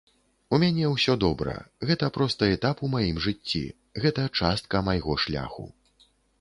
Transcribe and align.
У 0.55 0.59
мяне 0.61 0.87
ўсё 0.93 1.15
добра, 1.23 1.53
гэта 1.91 2.09
проста 2.17 2.49
этап 2.55 2.83
у 2.89 2.91
маім 2.95 3.21
жыцці, 3.27 3.63
гэта 4.07 4.21
частка 4.43 4.85
майго 4.91 5.21
шляху. 5.29 5.71